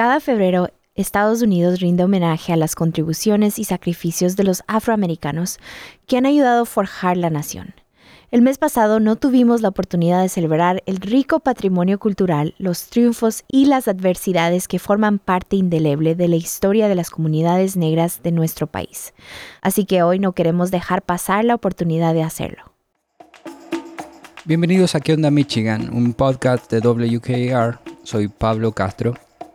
[0.00, 5.58] Cada febrero, Estados Unidos rinde homenaje a las contribuciones y sacrificios de los afroamericanos
[6.06, 7.74] que han ayudado a forjar la nación.
[8.30, 13.44] El mes pasado no tuvimos la oportunidad de celebrar el rico patrimonio cultural, los triunfos
[13.46, 18.32] y las adversidades que forman parte indeleble de la historia de las comunidades negras de
[18.32, 19.12] nuestro país.
[19.60, 22.72] Así que hoy no queremos dejar pasar la oportunidad de hacerlo.
[24.46, 25.90] Bienvenidos a ¿Qué onda Michigan?
[25.92, 27.78] Un podcast de WKR.
[28.02, 29.12] Soy Pablo Castro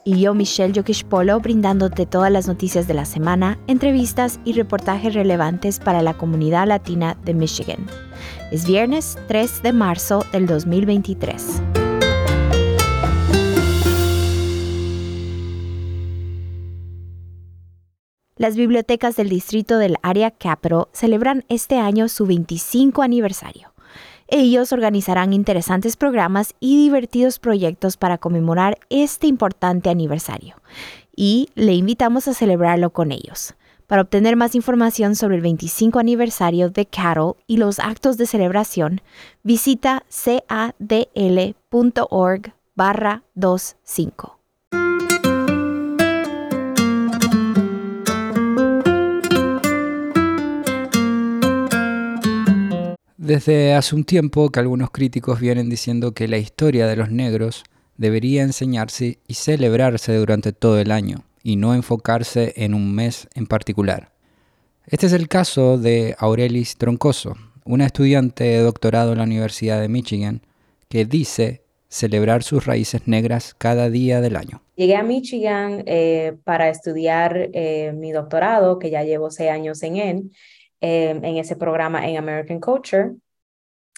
[0.07, 5.15] y yo, Michelle Yokish Polo, brindándote todas las noticias de la semana, entrevistas y reportajes
[5.15, 7.87] relevantes para la comunidad latina de Michigan.
[8.51, 11.61] Es viernes 3 de marzo del 2023.
[18.37, 23.75] Las bibliotecas del distrito del Área Capital celebran este año su 25 aniversario.
[24.28, 30.56] Ellos organizarán interesantes programas y divertidos proyectos para conmemorar este importante aniversario
[31.16, 33.53] y le invitamos a celebrarlo con ellos.
[33.88, 39.02] Para obtener más información sobre el 25 aniversario de Cattle y los actos de celebración,
[39.44, 40.03] visita
[40.47, 40.81] cadl.org
[42.75, 44.39] barra 25.
[53.25, 57.63] Desde hace un tiempo que algunos críticos vienen diciendo que la historia de los negros
[57.97, 63.47] debería enseñarse y celebrarse durante todo el año y no enfocarse en un mes en
[63.47, 64.11] particular.
[64.85, 69.89] Este es el caso de Aurelis Troncoso, una estudiante de doctorado en la Universidad de
[69.89, 70.41] Michigan,
[70.87, 74.61] que dice celebrar sus raíces negras cada día del año.
[74.75, 79.95] Llegué a Michigan eh, para estudiar eh, mi doctorado, que ya llevo seis años en
[79.95, 80.31] él,
[80.88, 83.16] Em, en ese programa en American Culture.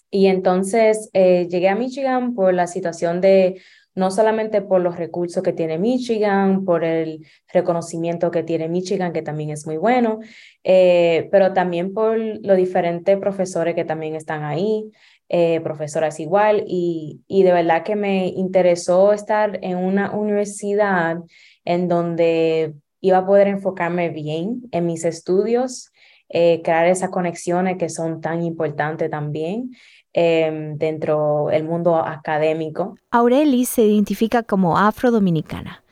[0.10, 3.62] Y entonces eh, llegué a Michigan por la situación de,
[3.94, 9.22] no solamente por los recursos que tiene Michigan, por el reconocimiento que tiene Michigan, que
[9.22, 10.20] también es muy bueno,
[10.64, 14.90] eh, pero también por los diferentes profesores que también están ahí,
[15.28, 21.18] eh, profesoras igual, y, y de verdad que me interesó estar en una universidad
[21.66, 25.92] en donde iba a poder enfocarme bien en mis estudios
[26.30, 29.72] eh, crear esas conexiones que son tan importantes también
[30.14, 32.98] eh, dentro del mundo académico.
[33.12, 35.84] Aurelis se identifica como afrodominicana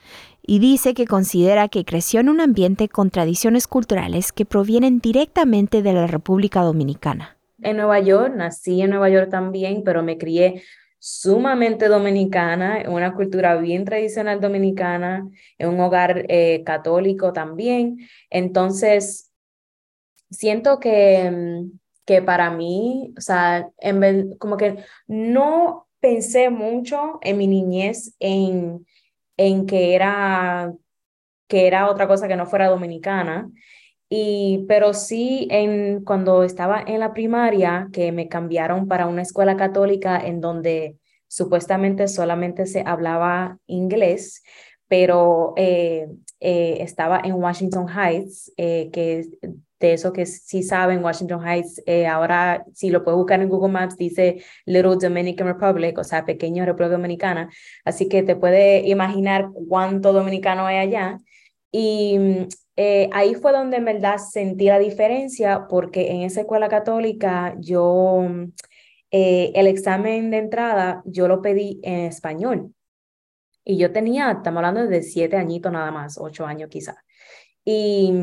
[0.42, 5.82] y dice que considera que creció en un ambiente con tradiciones culturales que provienen directamente
[5.82, 7.38] de la República Dominicana.
[7.62, 10.62] En Nueva York, nací en Nueva York también, pero me crié
[11.00, 18.00] sumamente dominicana, en una cultura bien tradicional dominicana, en un hogar eh, católico también.
[18.30, 19.32] Entonces,
[20.36, 27.38] siento que, mm, que para mí, o sea, en como que no pensé mucho en
[27.38, 28.86] mi niñez en,
[29.38, 30.74] en que era
[31.48, 33.50] que era otra cosa que no fuera dominicana.
[34.10, 39.58] Y, pero sí, en, cuando estaba en la primaria, que me cambiaron para una escuela
[39.58, 40.98] católica en donde
[41.28, 44.44] supuestamente solamente se hablaba inglés,
[44.88, 46.08] pero eh,
[46.40, 49.28] eh, estaba en Washington Heights, eh, que
[49.86, 53.72] de eso que sí saben, Washington Heights, eh, ahora si lo puedes buscar en Google
[53.72, 57.50] Maps, dice Little Dominican Republic, o sea, pequeño República Dominicana,
[57.84, 61.20] así que te puedes imaginar cuánto dominicano hay allá.
[61.72, 62.48] Y
[62.78, 68.26] eh, ahí fue donde en verdad sentí la diferencia, porque en esa escuela católica yo,
[69.12, 72.74] eh, el examen de entrada, yo lo pedí en español.
[73.64, 76.98] Y yo tenía, estamos hablando de siete añitos nada más, ocho años quizás.
[77.66, 78.14] Y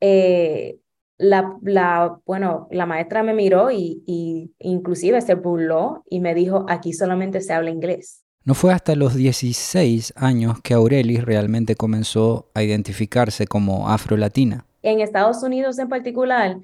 [0.00, 0.78] eh,
[1.22, 6.66] la, la, bueno, la maestra me miró y, y, inclusive se burló y me dijo,
[6.68, 8.24] aquí solamente se habla inglés.
[8.44, 14.66] No fue hasta los 16 años que Aurelis realmente comenzó a identificarse como afro-latina.
[14.82, 16.56] En Estados Unidos en particular,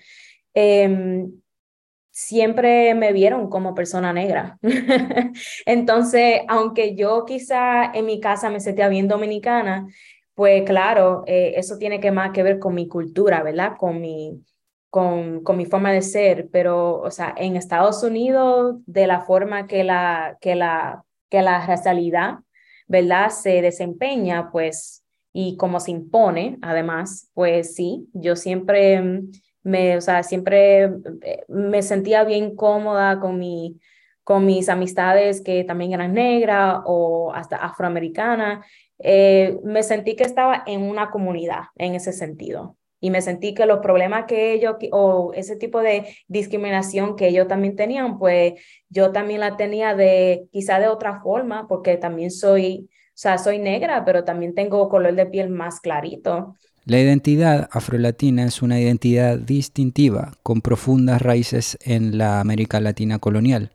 [0.55, 1.31] em,
[2.11, 4.59] siempre me vieron como persona negra.
[5.67, 9.87] Entonces, aunque yo quizá en mi casa me sentía bien dominicana,
[10.39, 13.73] pues claro, eh, eso tiene que más que ver con mi cultura, ¿verdad?
[13.77, 14.41] Con mi,
[14.89, 19.67] con, con mi forma de ser, pero, o sea, en Estados Unidos, de la forma
[19.67, 22.37] que la, que la, que la racialidad,
[22.87, 23.31] ¿verdad?
[23.31, 25.03] Se desempeña, pues,
[25.33, 29.33] y como se impone, además, pues sí, yo siempre mm,
[29.65, 33.81] me, o sea, siempre eh, me sentía bien cómoda con mi,
[34.23, 38.65] con mis amistades que también eran negras o hasta afroamericanas
[38.99, 42.77] eh, me sentí que estaba en una comunidad en ese sentido.
[43.01, 47.47] Y me sentí que los problemas que ellos, o ese tipo de discriminación que ellos
[47.47, 48.55] también tenían, pues
[48.89, 54.05] yo también la tenía de quizá de otra forma, porque también soy, sea, soy negra,
[54.05, 56.57] pero también tengo color de piel más clarito.
[56.85, 63.71] La identidad afrolatina es una identidad distintiva, con profundas raíces en la América Latina colonial.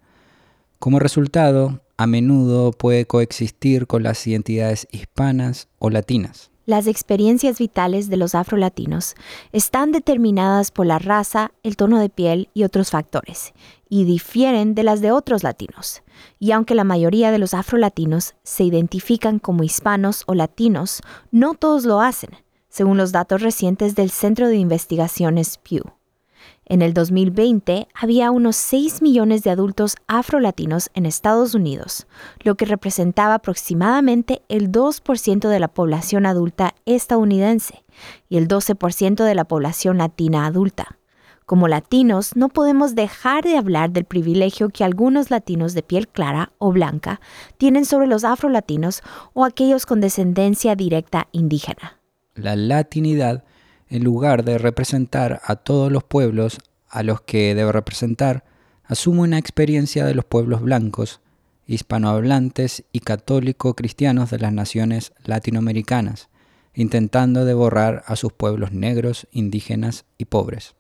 [0.79, 6.51] Como resultado, a menudo puede coexistir con las identidades hispanas o latinas.
[6.65, 9.15] Las experiencias vitales de los afrolatinos
[9.53, 13.53] están determinadas por la raza, el tono de piel y otros factores,
[13.87, 16.03] y difieren de las de otros latinos.
[16.39, 21.01] Y aunque la mayoría de los afrolatinos se identifican como hispanos o latinos,
[21.31, 22.31] no todos lo hacen,
[22.67, 25.83] según los datos recientes del Centro de Investigaciones Pew.
[26.65, 32.07] En el 2020 había unos 6 millones de adultos afrolatinos en Estados Unidos,
[32.41, 37.83] lo que representaba aproximadamente el 2% de la población adulta estadounidense
[38.29, 40.97] y el 12% de la población latina adulta.
[41.45, 46.53] Como latinos, no podemos dejar de hablar del privilegio que algunos latinos de piel clara
[46.57, 47.19] o blanca
[47.57, 49.01] tienen sobre los afrolatinos
[49.33, 51.99] o aquellos con descendencia directa indígena.
[52.35, 53.43] La latinidad
[53.93, 56.57] en lugar de representar a todos los pueblos
[56.89, 58.43] a los que debe representar,
[58.85, 61.21] asume una experiencia de los pueblos blancos,
[61.67, 66.29] hispanohablantes y católico-cristianos de las naciones latinoamericanas,
[66.73, 70.73] intentando devorar a sus pueblos negros, indígenas y pobres.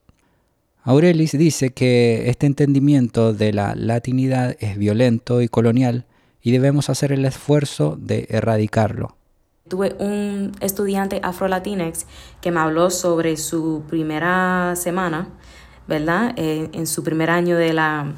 [0.81, 6.07] Aurelis dice que este entendimiento de la latinidad es violento y colonial
[6.41, 9.17] y debemos hacer el esfuerzo de erradicarlo.
[9.69, 12.05] Tuve un estudiante afro-latinex
[12.41, 15.29] que me habló sobre su primera semana,
[15.87, 16.33] ¿verdad?
[16.35, 18.11] Eh, en su primer año de la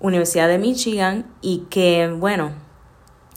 [0.00, 2.52] Universidad de Michigan y que, bueno,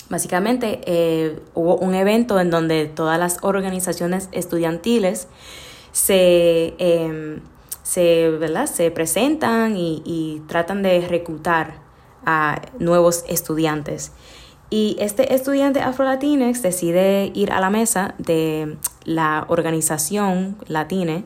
[0.09, 5.27] básicamente eh, hubo un evento en donde todas las organizaciones estudiantiles
[5.91, 7.41] se, em,
[7.83, 8.65] se, ¿verdad?
[8.67, 11.81] se presentan y, y tratan de reclutar
[12.25, 14.13] a nuevos estudiantes.
[14.69, 21.23] Y este estudiante afro-latinex decide ir a la mesa de la organización latine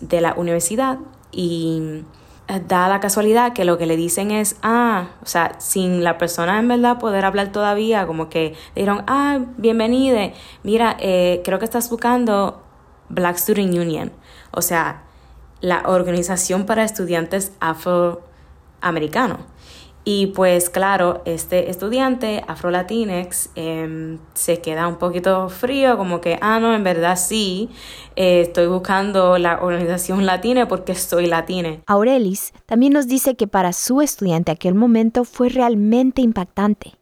[0.00, 0.98] de la universidad
[1.30, 2.04] y
[2.48, 6.18] eh, da la casualidad que lo que le dicen es, ah, o sea, sin la
[6.18, 11.66] persona en verdad poder hablar todavía, como que dijeron, ah, bienvenida, mira, eh, creo que
[11.66, 12.62] estás buscando
[13.08, 14.12] Black Student Union,
[14.52, 15.04] o sea,
[15.60, 19.40] la organización para estudiantes afroamericanos.
[20.04, 26.58] Y pues claro, este estudiante afro-latinex em, se queda un poquito frío, como que, ah,
[26.58, 27.68] no, en verdad sí,
[28.16, 31.80] eh, estoy buscando la organización latina porque soy latina.
[31.86, 36.94] Aurelis también nos dice que para su estudiante aquel momento fue realmente impactante,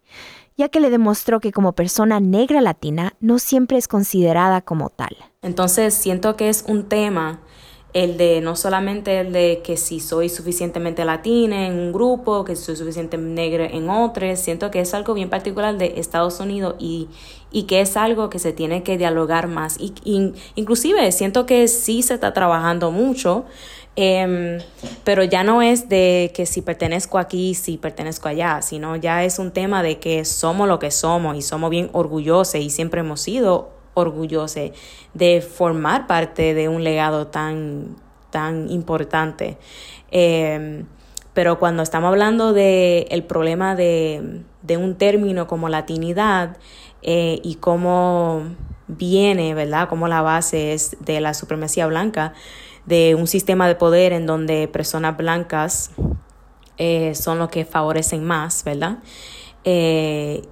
[0.56, 5.16] ya que le demostró que como persona negra latina no siempre es considerada como tal.
[5.40, 7.40] Entonces siento que es un tema
[7.94, 12.54] el de no solamente el de que si soy suficientemente latina en un grupo, que
[12.54, 17.08] soy suficientemente negra en otros, siento que es algo bien particular de Estados Unidos y,
[17.50, 19.78] y que es algo que se tiene que dialogar más.
[19.80, 19.94] Y,
[20.54, 23.46] inclusive siento que sí se está trabajando mucho,
[23.96, 24.58] em,
[25.04, 29.38] pero ya no es de que si pertenezco aquí, si pertenezco allá, sino ya es
[29.38, 33.22] un tema de que somos lo que somos y somos bien orgullosos y siempre hemos
[33.22, 34.60] sido orgullosa
[35.14, 37.96] de formar parte de un legado tan,
[38.30, 39.58] tan importante.
[40.10, 40.86] Em,
[41.34, 44.42] pero cuando estamos hablando del el problema de,
[44.76, 46.56] un término como latinidad
[47.02, 48.42] eh, y cómo
[48.88, 49.88] viene, ¿verdad?
[49.88, 52.32] Como la base es de la supremacía blanca,
[52.86, 55.92] de un sistema de poder en donde personas blancas
[56.78, 58.98] eh, son los que favorecen más, ¿verdad?
[59.64, 60.42] Eh,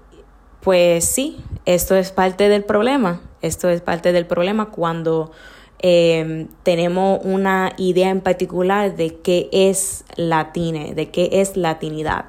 [0.60, 3.20] pues sí, esto es parte del problema.
[3.42, 5.30] Esto es parte del problema cuando
[5.78, 12.26] em, tenemos una idea en particular de qué es latine, de qué es latinidad.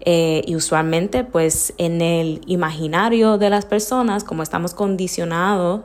[0.00, 5.82] Eh, y usualmente, pues en el imaginario de las personas, como estamos condicionados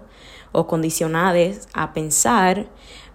[0.51, 2.67] o condicionadas a pensar,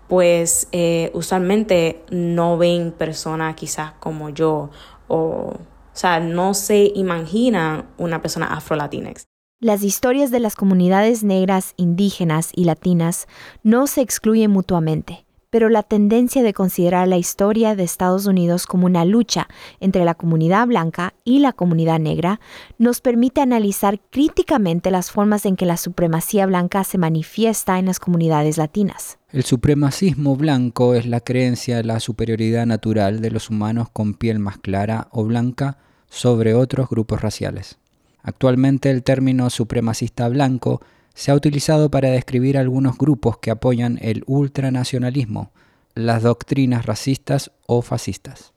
[0.09, 4.71] pues eh, usualmente no ven personas quizás como yo
[5.09, 5.55] o,
[5.97, 9.29] o sea, no se imagina una persona afro-latinex.
[9.61, 13.27] Las historias de las comunidades negras, indígenas y latinas
[13.63, 18.85] no se excluyen mutuamente, pero la tendencia de considerar la historia de Estados Unidos como
[18.85, 19.49] una lucha
[19.81, 22.41] entre la comunidad blanca y la comunidad negra
[22.77, 28.01] nos permite analizar críticamente las formas en que la supremacía blanca se manifiesta en las
[28.01, 29.19] comunidades latinas.
[29.33, 34.41] El supremacismo blanco es la creencia de la superioridad natural de los humanos con piel
[34.41, 37.79] más clara o blanca sobre otros grupos raciales.
[38.23, 40.81] Actualmente el término supremacista blanco
[41.15, 45.51] se ha utilizado para describir algunos grupos que apoyan el ultranacionalismo,
[45.95, 48.53] las doctrinas racistas o fascistas.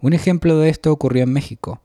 [0.00, 1.80] Un ejemplo de esto ocurrió en México,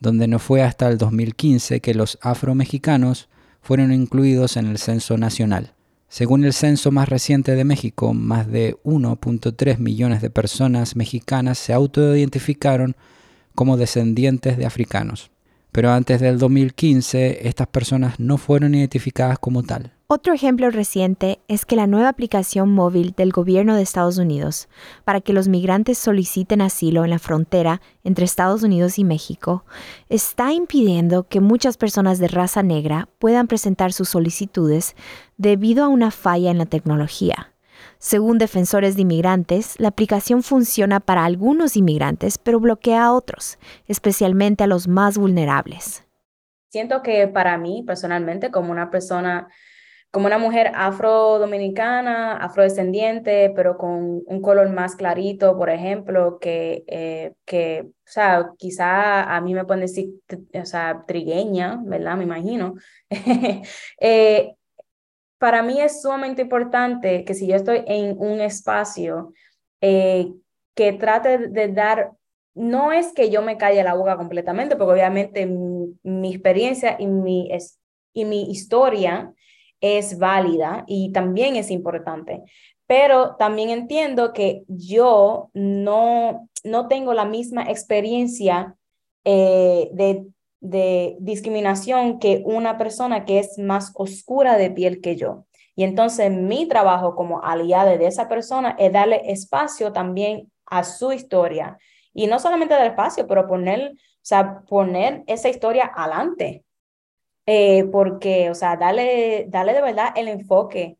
[0.00, 3.28] donde no fue hasta el 2015 que los afromexicanos
[3.60, 5.74] fueron incluidos en el censo nacional.
[6.08, 11.74] Según el censo más reciente de México, más de 1.3 millones de personas mexicanas se
[11.74, 12.96] autoidentificaron
[13.58, 15.32] como descendientes de africanos.
[15.72, 19.90] Pero antes del 2015, estas personas no fueron identificadas como tal.
[20.06, 24.68] Otro ejemplo reciente es que la nueva aplicación móvil del gobierno de Estados Unidos
[25.04, 29.64] para que los migrantes soliciten asilo en la frontera entre Estados Unidos y México
[30.08, 34.94] está impidiendo que muchas personas de raza negra puedan presentar sus solicitudes
[35.36, 37.52] debido a una falla en la tecnología.
[37.98, 44.64] Según defensores de inmigrantes, la aplicación funciona para algunos inmigrantes, pero bloquea a otros, especialmente
[44.64, 46.04] a los más vulnerables.
[46.70, 49.48] Siento que para mí, personalmente, como una persona
[50.10, 57.34] como una mujer afro-dominicana, afrodescendiente, pero con un color más clarito, por ejemplo, que, eh,
[57.44, 60.08] que o sea, quizá a mí me pueden decir,
[60.54, 62.16] o sea, trigueña, ¿verdad?
[62.16, 62.74] Me imagino.
[64.00, 64.54] eh,
[65.38, 69.32] para mí es sumamente importante que si yo estoy en un espacio,
[69.80, 70.32] eh,
[70.74, 72.12] que trate de dar
[72.58, 77.48] no es que yo me calle la boca completamente, porque obviamente mi, experiencia y mi,
[78.12, 79.32] y mi historia
[79.80, 82.42] es válida y también es importante.
[82.86, 88.74] Pero también entiendo que yo no, no tengo la misma experiencia
[89.24, 90.26] eh, de,
[90.60, 95.46] de discriminación que una persona que es más oscura de piel que yo.
[95.76, 101.12] Y entonces mi trabajo como aliada de esa persona es darle espacio también a su
[101.12, 101.78] historia.
[102.12, 106.64] Y no solamente dar espacio, pero poner, o sea, poner esa historia adelante.
[107.46, 110.98] Eh, porque, o sea, dale, dale de verdad el enfoque,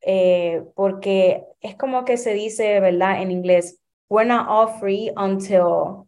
[0.00, 3.20] eh, porque es como que se dice, ¿verdad?
[3.20, 6.06] En inglés, we're not all free until,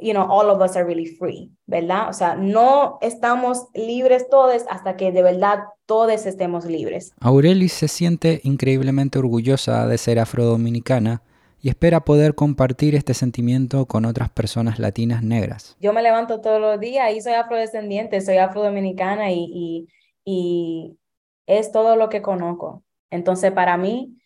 [0.00, 2.08] you know, all of us are really free, ¿verdad?
[2.08, 7.12] O sea, no estamos libres todos hasta que de verdad todos estemos libres.
[7.20, 11.22] Aurelis se siente increíblemente orgullosa de ser afrodominicana
[11.60, 15.76] y espera poder compartir este sentimiento con otras personas latinas negras.
[15.80, 19.88] Yo me levanto todos los días y soy afrodescendiente, soy afrodominicana y, y,
[20.24, 20.98] y
[21.46, 22.84] es todo lo que conozco.
[23.10, 24.16] Entonces, para mí,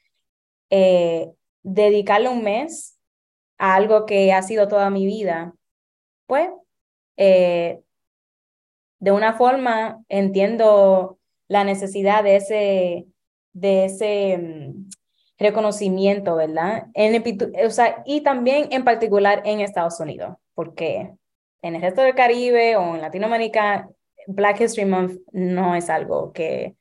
[0.68, 1.30] eh,
[1.62, 2.98] dedicarle un mes
[3.58, 5.54] a algo que ha sido toda mi vida,
[6.26, 6.48] pues,
[7.16, 7.80] eh,
[8.98, 13.06] de una forma entiendo la necesidad de ese,
[13.52, 14.90] de ese mm,
[15.38, 16.86] reconocimiento, ¿verdad?
[16.94, 17.22] En
[17.66, 21.12] o sea, y también en particular en Estados Unidos, porque
[21.62, 23.88] en el resto del Caribe o en Latinoamérica,
[24.26, 26.76] Black History Month no es algo que,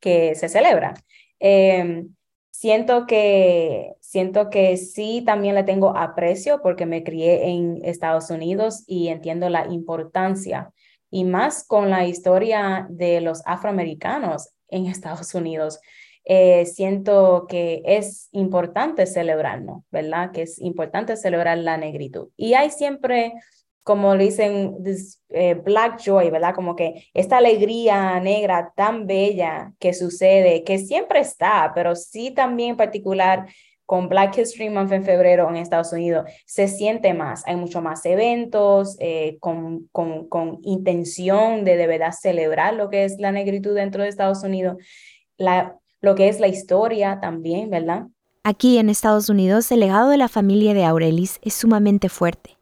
[0.00, 0.94] que se celebra.
[1.38, 2.15] Em,
[2.58, 8.82] siento, que, siento que sí también le tengo aprecio porque me crié en Estados Unidos
[8.86, 10.72] y entiendo la importancia
[11.10, 15.80] y más con la historia de los afroamericanos en Estados Unidos.
[16.24, 20.32] Eh, siento que es importante celebrarnos, ¿verdad?
[20.32, 22.30] Que es importante celebrar la negritud.
[22.38, 23.34] Y hay siempre,
[23.86, 24.78] como le dicen,
[25.28, 26.56] eh, black joy, ¿verdad?
[26.56, 32.70] Como que esta alegría negra tan bella que sucede, que siempre está, pero sí también
[32.70, 33.46] en particular
[33.84, 38.04] con Black History Month en febrero en Estados Unidos, se siente más, hay mucho más
[38.06, 43.76] eventos eh, con, con, con intención de de verdad celebrar lo que es la negritud
[43.76, 44.78] dentro de Estados Unidos.
[45.36, 48.06] La, lo que es la historia también, ¿verdad?
[48.42, 52.55] Aquí en Estados Unidos, el legado de la familia de Aurelis es sumamente fuerte.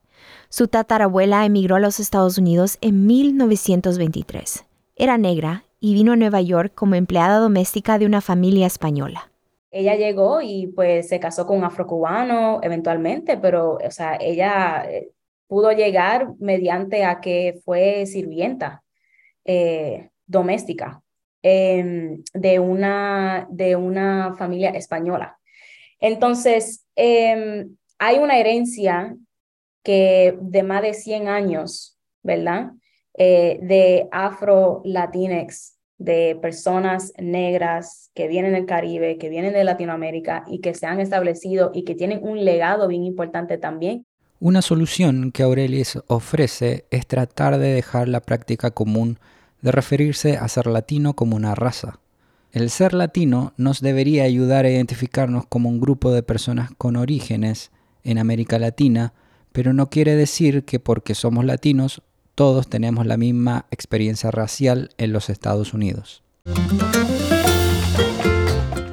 [0.56, 4.64] Su tatarabuela emigró a los Estados Unidos en 1923.
[4.94, 9.32] Era negra y vino a Nueva York como empleada doméstica de una familia española.
[9.72, 15.10] Ella llegó y pues se casó con un afrocubano eventualmente, pero o sea, ella eh,
[15.48, 18.84] pudo llegar mediante a que fue sirvienta
[19.44, 21.02] eh, doméstica
[21.46, 25.38] Em, de, una, de una familia española.
[26.00, 29.14] Entonces, em, hay una herencia
[29.84, 32.72] que de más de 100 años, ¿verdad?
[33.16, 40.58] Eh, de afro-latinex, de personas negras que vienen del Caribe, que vienen de Latinoamérica y
[40.58, 44.04] que se han establecido y que tienen un legado bien importante también.
[44.40, 49.18] Una solución que Aurelis ofrece es tratar de dejar la práctica común
[49.62, 52.00] de referirse a ser latino como una raza.
[52.52, 57.70] El ser latino nos debería ayudar a identificarnos como un grupo de personas con orígenes
[58.02, 59.14] en América Latina,
[59.54, 62.02] pero no quiere decir que porque somos latinos
[62.34, 66.24] todos tenemos la misma experiencia racial en los Estados Unidos.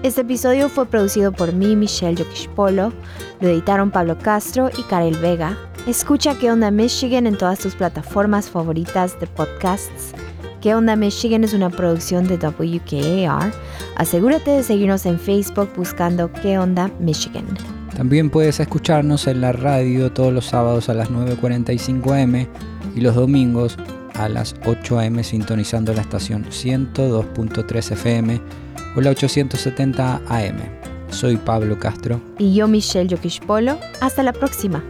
[0.03, 2.94] Este episodio fue producido por mí, Michelle Yokishpolo,
[3.39, 5.58] lo editaron Pablo Castro y Karel Vega.
[5.88, 10.13] Escucha qué onda Michigan en todas tus plataformas favoritas de podcasts
[10.62, 13.51] ¿Qué onda Michigan es una producción de WKAR.
[13.96, 17.48] Asegúrate de seguirnos en Facebook buscando ¿Qué onda Michigan?
[18.01, 22.48] También puedes escucharnos en la radio todos los sábados a las 9.45 am
[22.96, 23.77] y los domingos
[24.15, 28.41] a las 8 am sintonizando la estación 102.3 FM
[28.96, 30.58] o la 870 AM.
[31.12, 32.20] Soy Pablo Castro.
[32.39, 33.77] Y yo Michelle Yokish Polo.
[34.00, 34.84] Hasta la próxima.